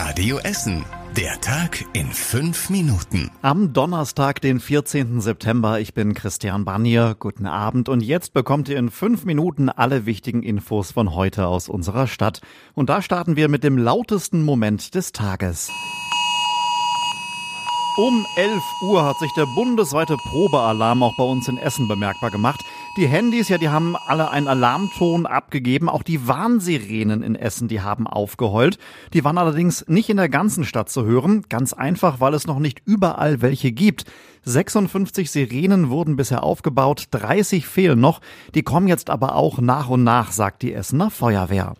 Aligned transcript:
Radio 0.00 0.38
Essen. 0.38 0.84
Der 1.16 1.40
Tag 1.40 1.84
in 1.92 2.06
fünf 2.12 2.70
Minuten. 2.70 3.32
Am 3.42 3.72
Donnerstag, 3.72 4.40
den 4.40 4.60
14. 4.60 5.20
September. 5.20 5.80
Ich 5.80 5.92
bin 5.92 6.14
Christian 6.14 6.64
Barnier. 6.64 7.16
Guten 7.18 7.46
Abend. 7.46 7.88
Und 7.88 8.00
jetzt 8.00 8.32
bekommt 8.32 8.68
ihr 8.68 8.78
in 8.78 8.90
fünf 8.90 9.24
Minuten 9.24 9.68
alle 9.68 10.06
wichtigen 10.06 10.44
Infos 10.44 10.92
von 10.92 11.16
heute 11.16 11.48
aus 11.48 11.68
unserer 11.68 12.06
Stadt. 12.06 12.42
Und 12.74 12.90
da 12.90 13.02
starten 13.02 13.34
wir 13.34 13.48
mit 13.48 13.64
dem 13.64 13.76
lautesten 13.76 14.44
Moment 14.44 14.94
des 14.94 15.10
Tages. 15.10 15.68
Um 17.96 18.24
11 18.36 18.62
Uhr 18.82 19.04
hat 19.04 19.18
sich 19.18 19.32
der 19.36 19.46
bundesweite 19.56 20.16
Probealarm 20.16 21.02
auch 21.02 21.16
bei 21.16 21.24
uns 21.24 21.48
in 21.48 21.58
Essen 21.58 21.88
bemerkbar 21.88 22.30
gemacht. 22.30 22.60
Die 22.98 23.06
Handys, 23.06 23.48
ja, 23.48 23.58
die 23.58 23.68
haben 23.68 23.94
alle 23.94 24.28
einen 24.32 24.48
Alarmton 24.48 25.24
abgegeben. 25.24 25.88
Auch 25.88 26.02
die 26.02 26.26
Warnsirenen 26.26 27.22
in 27.22 27.36
Essen, 27.36 27.68
die 27.68 27.80
haben 27.80 28.08
aufgeheult. 28.08 28.76
Die 29.12 29.22
waren 29.22 29.38
allerdings 29.38 29.86
nicht 29.86 30.10
in 30.10 30.16
der 30.16 30.28
ganzen 30.28 30.64
Stadt 30.64 30.90
zu 30.90 31.04
hören. 31.04 31.42
Ganz 31.48 31.72
einfach, 31.72 32.18
weil 32.18 32.34
es 32.34 32.48
noch 32.48 32.58
nicht 32.58 32.82
überall 32.86 33.40
welche 33.40 33.70
gibt. 33.70 34.04
56 34.42 35.30
Sirenen 35.30 35.90
wurden 35.90 36.16
bisher 36.16 36.42
aufgebaut, 36.42 37.04
30 37.12 37.68
fehlen 37.68 38.00
noch. 38.00 38.20
Die 38.56 38.62
kommen 38.62 38.88
jetzt 38.88 39.10
aber 39.10 39.36
auch 39.36 39.60
nach 39.60 39.88
und 39.88 40.02
nach, 40.02 40.32
sagt 40.32 40.62
die 40.62 40.74
Essener 40.74 41.12
Feuerwehr. 41.12 41.74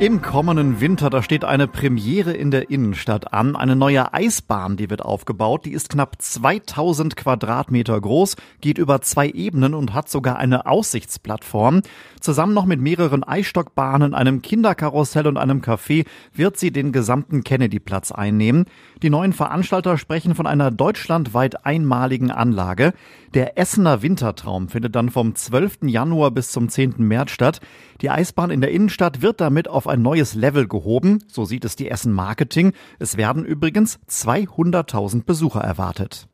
Im 0.00 0.22
kommenden 0.22 0.80
Winter, 0.80 1.08
da 1.08 1.22
steht 1.22 1.44
eine 1.44 1.68
Premiere 1.68 2.32
in 2.32 2.50
der 2.50 2.68
Innenstadt 2.68 3.32
an. 3.32 3.54
Eine 3.54 3.76
neue 3.76 4.12
Eisbahn, 4.12 4.76
die 4.76 4.90
wird 4.90 5.02
aufgebaut. 5.02 5.64
Die 5.66 5.72
ist 5.72 5.88
knapp 5.88 6.20
2000 6.20 7.14
Quadratmeter 7.14 8.00
groß, 8.00 8.34
geht 8.60 8.78
über 8.78 9.02
zwei 9.02 9.28
Ebenen 9.28 9.72
und 9.72 9.94
hat 9.94 10.08
sogar 10.08 10.36
eine 10.36 10.66
Aussichtsplattform. 10.66 11.82
Zusammen 12.18 12.54
noch 12.54 12.66
mit 12.66 12.80
mehreren 12.80 13.22
Eisstockbahnen, 13.22 14.14
einem 14.14 14.42
Kinderkarussell 14.42 15.28
und 15.28 15.36
einem 15.36 15.60
Café 15.60 16.06
wird 16.32 16.56
sie 16.56 16.72
den 16.72 16.90
gesamten 16.90 17.44
Kennedyplatz 17.44 18.10
einnehmen. 18.10 18.64
Die 19.00 19.10
neuen 19.10 19.32
Veranstalter 19.32 19.96
sprechen 19.96 20.34
von 20.34 20.48
einer 20.48 20.72
deutschlandweit 20.72 21.64
einmaligen 21.64 22.32
Anlage. 22.32 22.94
Der 23.34 23.58
Essener 23.58 24.02
Wintertraum 24.02 24.68
findet 24.68 24.96
dann 24.96 25.10
vom 25.10 25.34
12. 25.34 25.82
Januar 25.82 26.30
bis 26.30 26.50
zum 26.50 26.68
10. 26.68 26.94
März 26.98 27.30
statt. 27.30 27.60
Die 28.00 28.10
Eisbahn 28.10 28.50
in 28.50 28.60
der 28.60 28.70
Innenstadt 28.70 29.22
wird 29.22 29.40
damit 29.40 29.68
auf 29.68 29.83
ein 29.86 30.02
neues 30.02 30.34
Level 30.34 30.68
gehoben, 30.68 31.24
so 31.28 31.44
sieht 31.44 31.64
es 31.64 31.76
die 31.76 31.90
Essen 31.90 32.12
Marketing. 32.12 32.72
Es 32.98 33.16
werden 33.16 33.44
übrigens 33.44 33.98
200.000 34.08 35.24
Besucher 35.24 35.60
erwartet. 35.60 36.28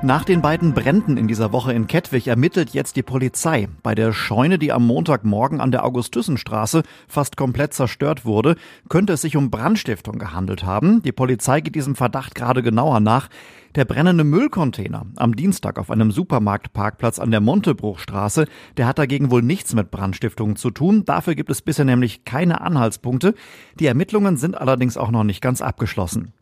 Nach 0.00 0.24
den 0.24 0.42
beiden 0.42 0.74
Bränden 0.74 1.16
in 1.16 1.26
dieser 1.26 1.50
Woche 1.50 1.72
in 1.72 1.88
Kettwig 1.88 2.28
ermittelt 2.28 2.70
jetzt 2.70 2.94
die 2.94 3.02
Polizei. 3.02 3.68
Bei 3.82 3.96
der 3.96 4.12
Scheune, 4.12 4.56
die 4.56 4.70
am 4.70 4.86
Montagmorgen 4.86 5.60
an 5.60 5.72
der 5.72 5.84
Augustüssenstraße 5.84 6.84
fast 7.08 7.36
komplett 7.36 7.74
zerstört 7.74 8.24
wurde, 8.24 8.54
könnte 8.88 9.14
es 9.14 9.22
sich 9.22 9.36
um 9.36 9.50
Brandstiftung 9.50 10.20
gehandelt 10.20 10.62
haben. 10.62 11.02
Die 11.02 11.10
Polizei 11.10 11.60
geht 11.60 11.74
diesem 11.74 11.96
Verdacht 11.96 12.36
gerade 12.36 12.62
genauer 12.62 13.00
nach. 13.00 13.28
Der 13.74 13.84
brennende 13.84 14.22
Müllcontainer 14.22 15.04
am 15.16 15.34
Dienstag 15.34 15.80
auf 15.80 15.90
einem 15.90 16.12
Supermarktparkplatz 16.12 17.18
an 17.18 17.32
der 17.32 17.40
Montebruchstraße, 17.40 18.46
der 18.76 18.86
hat 18.86 19.00
dagegen 19.00 19.32
wohl 19.32 19.42
nichts 19.42 19.74
mit 19.74 19.90
Brandstiftung 19.90 20.54
zu 20.54 20.70
tun. 20.70 21.06
Dafür 21.06 21.34
gibt 21.34 21.50
es 21.50 21.60
bisher 21.60 21.84
nämlich 21.84 22.24
keine 22.24 22.60
Anhaltspunkte. 22.60 23.34
Die 23.80 23.86
Ermittlungen 23.86 24.36
sind 24.36 24.56
allerdings 24.56 24.96
auch 24.96 25.10
noch 25.10 25.24
nicht 25.24 25.40
ganz 25.40 25.60
abgeschlossen. 25.60 26.32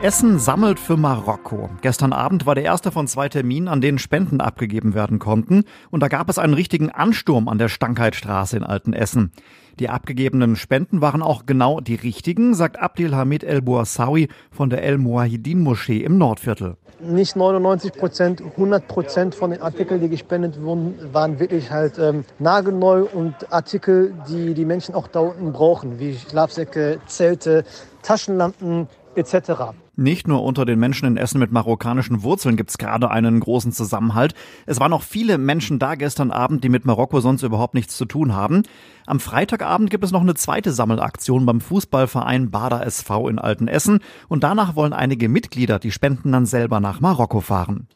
Essen 0.00 0.38
sammelt 0.38 0.78
für 0.78 0.96
Marokko. 0.96 1.70
Gestern 1.82 2.12
Abend 2.12 2.46
war 2.46 2.54
der 2.54 2.62
erste 2.62 2.92
von 2.92 3.08
zwei 3.08 3.28
Terminen, 3.28 3.66
an 3.66 3.80
denen 3.80 3.98
Spenden 3.98 4.40
abgegeben 4.40 4.94
werden 4.94 5.18
konnten. 5.18 5.64
Und 5.90 6.04
da 6.04 6.08
gab 6.08 6.30
es 6.30 6.38
einen 6.38 6.54
richtigen 6.54 6.90
Ansturm 6.90 7.48
an 7.48 7.58
der 7.58 7.68
Stankheitstraße 7.68 8.56
in 8.56 8.62
Altenessen. 8.62 9.32
Die 9.80 9.88
abgegebenen 9.88 10.54
Spenden 10.54 11.00
waren 11.00 11.20
auch 11.20 11.46
genau 11.46 11.80
die 11.80 11.96
richtigen, 11.96 12.54
sagt 12.54 12.78
Abdelhamid 12.78 13.42
El 13.42 13.60
Bouassawi 13.60 14.28
von 14.52 14.70
der 14.70 14.84
El 14.84 14.98
Muahidin 14.98 15.60
Moschee 15.60 16.04
im 16.04 16.16
Nordviertel. 16.16 16.76
Nicht 17.00 17.34
99 17.34 17.92
Prozent, 17.92 18.40
100 18.40 18.86
Prozent 18.86 19.34
von 19.34 19.50
den 19.50 19.62
Artikeln, 19.62 20.00
die 20.00 20.08
gespendet 20.08 20.62
wurden, 20.62 20.94
waren 21.12 21.40
wirklich 21.40 21.72
halt 21.72 21.98
ähm, 21.98 22.24
nagelneu 22.38 23.02
und 23.02 23.52
Artikel, 23.52 24.14
die 24.28 24.54
die 24.54 24.64
Menschen 24.64 24.94
auch 24.94 25.08
da 25.08 25.20
unten 25.20 25.52
brauchen, 25.52 25.98
wie 25.98 26.16
Schlafsäcke, 26.16 27.00
Zelte, 27.06 27.64
Taschenlampen 28.02 28.88
etc. 29.18 29.74
Nicht 29.96 30.28
nur 30.28 30.42
unter 30.42 30.64
den 30.64 30.78
Menschen 30.78 31.06
in 31.06 31.16
Essen 31.16 31.40
mit 31.40 31.52
marokkanischen 31.52 32.22
Wurzeln 32.22 32.56
gibt 32.56 32.70
es 32.70 32.78
gerade 32.78 33.10
einen 33.10 33.40
großen 33.40 33.72
Zusammenhalt. 33.72 34.34
Es 34.64 34.80
waren 34.80 34.92
auch 34.92 35.02
viele 35.02 35.36
Menschen 35.36 35.78
da 35.78 35.96
gestern 35.96 36.30
Abend, 36.30 36.64
die 36.64 36.68
mit 36.68 36.84
Marokko 36.84 37.20
sonst 37.20 37.42
überhaupt 37.42 37.74
nichts 37.74 37.96
zu 37.96 38.04
tun 38.04 38.34
haben. 38.34 38.62
Am 39.06 39.20
Freitagabend 39.20 39.90
gibt 39.90 40.04
es 40.04 40.12
noch 40.12 40.20
eine 40.20 40.34
zweite 40.34 40.72
Sammelaktion 40.72 41.44
beim 41.44 41.60
Fußballverein 41.60 42.50
Bader 42.50 42.86
SV 42.86 43.28
in 43.28 43.38
Altenessen 43.38 43.98
und 44.28 44.44
danach 44.44 44.76
wollen 44.76 44.92
einige 44.92 45.28
Mitglieder 45.28 45.78
die 45.78 45.90
Spenden 45.90 46.32
dann 46.32 46.46
selber 46.46 46.80
nach 46.80 47.00
Marokko 47.00 47.40
fahren. 47.40 47.88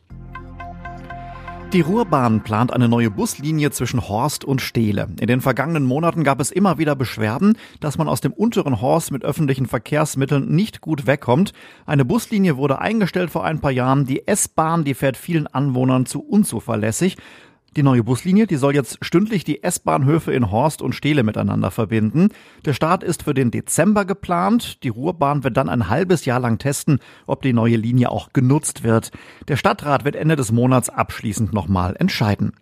Die 1.73 1.81
Ruhrbahn 1.81 2.43
plant 2.43 2.71
eine 2.71 2.87
neue 2.87 3.11
Buslinie 3.11 3.71
zwischen 3.71 4.07
Horst 4.07 4.45
und 4.45 4.61
Steele. 4.61 5.09
In 5.19 5.27
den 5.27 5.41
vergangenen 5.41 5.85
Monaten 5.87 6.23
gab 6.23 6.39
es 6.39 6.51
immer 6.51 6.77
wieder 6.77 6.95
Beschwerden, 6.95 7.57
dass 7.81 7.97
man 7.97 8.09
aus 8.09 8.21
dem 8.21 8.35
unteren 8.35 8.83
Horst 8.83 9.11
mit 9.11 9.25
öffentlichen 9.25 9.65
Verkehrsmitteln 9.65 10.55
nicht 10.55 10.83
gut 10.83 11.07
wegkommt. 11.07 11.55
Eine 11.87 12.05
Buslinie 12.05 12.59
wurde 12.59 12.79
eingestellt 12.79 13.31
vor 13.31 13.47
ein 13.47 13.61
paar 13.61 13.71
Jahren. 13.71 14.05
Die 14.05 14.29
S-Bahn, 14.29 14.85
die 14.85 14.93
fährt 14.93 15.17
vielen 15.17 15.47
Anwohnern 15.47 16.05
zu 16.05 16.21
unzuverlässig. 16.21 17.17
Die 17.75 17.83
neue 17.83 18.05
Buslinie, 18.05 18.47
die 18.47 18.57
soll 18.57 18.75
jetzt 18.75 18.99
stündlich 19.01 19.45
die 19.45 19.63
S-Bahnhöfe 19.63 20.31
in 20.31 20.51
Horst 20.51 20.83
und 20.83 20.95
Steele 20.95 21.23
miteinander 21.23 21.71
verbinden. 21.71 22.29
Der 22.67 22.75
Start 22.75 23.03
ist 23.03 23.23
für 23.23 23.33
den 23.33 23.51
Dezember 23.51 24.05
geplant. 24.05 24.85
Die 24.85 24.91
Ruhrbahn 24.91 25.43
wird 25.43 25.57
dann 25.57 25.71
ein 25.71 25.89
halbes 25.89 26.27
Jahr 26.27 26.39
lang 26.39 26.59
testen, 26.59 26.99
ob 27.27 27.41
die 27.41 27.55
neue 27.55 27.77
Linie 27.77 28.11
auch 28.11 28.35
genutzt 28.35 28.83
wird. 28.83 29.11
Der 29.49 29.57
Stadtrat 29.57 30.05
wird 30.05 30.17
Ende 30.17 30.37
des 30.37 30.53
Monats 30.53 30.91
abschließend 30.91 31.55
nochmal 31.55 31.97
entscheiden. 31.99 32.53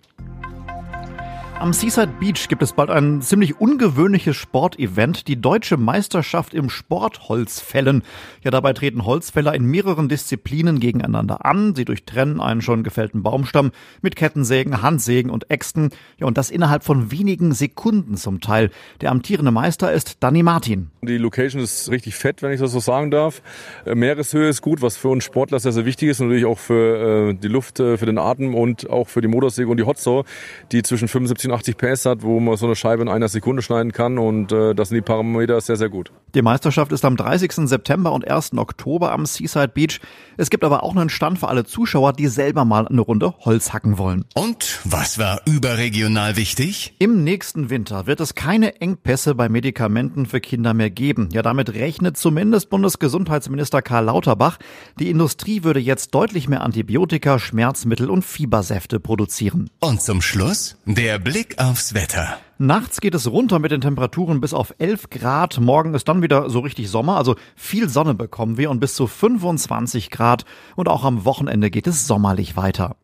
Am 1.60 1.74
Seaside 1.74 2.14
Beach 2.18 2.48
gibt 2.48 2.62
es 2.62 2.72
bald 2.72 2.88
ein 2.88 3.20
ziemlich 3.20 3.60
ungewöhnliches 3.60 4.34
Sportevent, 4.34 5.28
die 5.28 5.38
deutsche 5.38 5.76
Meisterschaft 5.76 6.54
im 6.54 6.70
Sportholzfällen. 6.70 8.02
Ja, 8.42 8.50
dabei 8.50 8.72
treten 8.72 9.04
Holzfäller 9.04 9.54
in 9.54 9.66
mehreren 9.66 10.08
Disziplinen 10.08 10.80
gegeneinander 10.80 11.44
an. 11.44 11.74
Sie 11.74 11.84
durchtrennen 11.84 12.40
einen 12.40 12.62
schon 12.62 12.82
gefällten 12.82 13.22
Baumstamm 13.22 13.72
mit 14.00 14.16
Kettensägen, 14.16 14.80
Handsägen 14.80 15.30
und 15.30 15.50
Äxten. 15.50 15.90
Ja, 16.18 16.26
und 16.26 16.38
das 16.38 16.50
innerhalb 16.50 16.82
von 16.82 17.10
wenigen 17.10 17.52
Sekunden 17.52 18.16
zum 18.16 18.40
Teil. 18.40 18.70
Der 19.02 19.10
amtierende 19.10 19.50
Meister 19.50 19.92
ist 19.92 20.22
Danny 20.22 20.42
Martin. 20.42 20.90
Die 21.02 21.18
Location 21.18 21.60
ist 21.62 21.90
richtig 21.90 22.14
fett, 22.14 22.40
wenn 22.40 22.52
ich 22.52 22.60
das 22.60 22.72
so 22.72 22.80
sagen 22.80 23.10
darf. 23.10 23.42
Äh, 23.84 23.94
Meereshöhe 23.94 24.48
ist 24.48 24.62
gut, 24.62 24.80
was 24.80 24.96
für 24.96 25.08
uns 25.08 25.24
Sportler 25.24 25.60
sehr, 25.60 25.72
sehr 25.72 25.84
wichtig 25.84 26.08
ist. 26.08 26.20
Natürlich 26.20 26.46
auch 26.46 26.58
für 26.58 27.32
äh, 27.32 27.34
die 27.34 27.48
Luft, 27.48 27.80
äh, 27.80 27.98
für 27.98 28.06
den 28.06 28.16
Atem 28.16 28.54
und 28.54 28.88
auch 28.88 29.08
für 29.08 29.20
die 29.20 29.28
Motorsäge 29.28 29.68
und 29.68 29.76
die 29.76 29.84
Hotsaw, 29.84 30.24
die 30.72 30.82
zwischen 30.82 31.06
75 31.06 31.49
80 31.52 31.76
PS 31.76 32.06
hat, 32.06 32.22
wo 32.22 32.40
man 32.40 32.56
so 32.56 32.66
eine 32.66 32.76
Scheibe 32.76 33.02
in 33.02 33.08
einer 33.08 33.28
Sekunde 33.28 33.62
schneiden 33.62 33.92
kann 33.92 34.18
und 34.18 34.52
äh, 34.52 34.74
das 34.74 34.88
sind 34.88 34.96
die 34.96 35.02
Parameter 35.02 35.60
sehr, 35.60 35.76
sehr 35.76 35.88
gut. 35.88 36.12
Die 36.34 36.42
Meisterschaft 36.42 36.92
ist 36.92 37.04
am 37.04 37.16
30. 37.16 37.52
September 37.68 38.12
und 38.12 38.28
1. 38.28 38.56
Oktober 38.56 39.12
am 39.12 39.26
Seaside 39.26 39.68
Beach. 39.68 40.00
Es 40.36 40.48
gibt 40.48 40.62
aber 40.62 40.84
auch 40.84 40.94
einen 40.94 41.10
Stand 41.10 41.40
für 41.40 41.48
alle 41.48 41.64
Zuschauer, 41.64 42.12
die 42.12 42.28
selber 42.28 42.64
mal 42.64 42.86
eine 42.86 43.00
Runde 43.00 43.34
Holz 43.40 43.72
hacken 43.72 43.98
wollen. 43.98 44.24
Und 44.34 44.80
was 44.84 45.18
war 45.18 45.40
überregional 45.46 46.36
wichtig? 46.36 46.94
Im 46.98 47.24
nächsten 47.24 47.68
Winter 47.68 48.06
wird 48.06 48.20
es 48.20 48.34
keine 48.34 48.80
Engpässe 48.80 49.34
bei 49.34 49.48
Medikamenten 49.48 50.26
für 50.26 50.40
Kinder 50.40 50.72
mehr 50.72 50.90
geben. 50.90 51.28
Ja, 51.32 51.42
damit 51.42 51.74
rechnet 51.74 52.16
zumindest 52.16 52.70
Bundesgesundheitsminister 52.70 53.82
Karl 53.82 54.04
Lauterbach. 54.04 54.58
Die 54.98 55.10
Industrie 55.10 55.64
würde 55.64 55.80
jetzt 55.80 56.14
deutlich 56.14 56.48
mehr 56.48 56.62
Antibiotika, 56.62 57.38
Schmerzmittel 57.38 58.08
und 58.08 58.24
Fiebersäfte 58.24 59.00
produzieren. 59.00 59.68
Und 59.80 60.00
zum 60.00 60.22
Schluss 60.22 60.76
der 60.84 61.18
Blick 61.40 61.58
aufs 61.58 61.94
Wetter. 61.94 62.36
Nachts 62.58 63.00
geht 63.00 63.14
es 63.14 63.26
runter 63.26 63.60
mit 63.60 63.70
den 63.70 63.80
Temperaturen 63.80 64.42
bis 64.42 64.52
auf 64.52 64.74
11 64.76 65.08
Grad. 65.08 65.58
Morgen 65.58 65.94
ist 65.94 66.06
dann 66.06 66.20
wieder 66.20 66.50
so 66.50 66.58
richtig 66.58 66.90
Sommer, 66.90 67.16
also 67.16 67.34
viel 67.56 67.88
Sonne 67.88 68.12
bekommen 68.12 68.58
wir 68.58 68.70
und 68.70 68.78
bis 68.78 68.94
zu 68.94 69.06
25 69.06 70.10
Grad. 70.10 70.44
Und 70.76 70.86
auch 70.86 71.02
am 71.02 71.24
Wochenende 71.24 71.70
geht 71.70 71.86
es 71.86 72.06
sommerlich 72.06 72.58
weiter. 72.58 72.96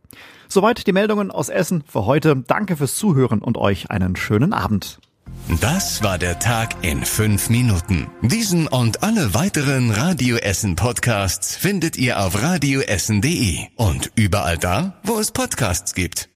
Soweit 0.49 0.87
die 0.87 0.93
Meldungen 0.93 1.31
aus 1.31 1.49
Essen 1.49 1.83
für 1.87 2.05
heute. 2.05 2.37
Danke 2.37 2.77
fürs 2.77 2.97
Zuhören 2.97 3.41
und 3.41 3.57
euch 3.57 3.91
einen 3.91 4.17
schönen 4.17 4.53
Abend. 4.53 4.99
Das 5.63 6.03
war 6.03 6.19
der 6.19 6.39
Tag 6.39 6.85
in 6.85 7.07
fünf 7.07 7.49
Minuten. 7.49 8.07
Diesen 8.21 8.69
und 8.69 9.03
alle 9.03 9.33
weiteren 9.33 9.91
Radio 9.93 10.37
Essen 10.37 10.77
Podcasts 10.77 11.57
findet 11.57 11.97
ihr 11.97 12.21
auf 12.21 12.43
radioessen.de 12.43 13.61
und 13.77 14.13
überall 14.15 14.59
da, 14.59 15.01
wo 15.05 15.19
es 15.19 15.33
Podcasts 15.33 15.95
gibt. 15.95 16.29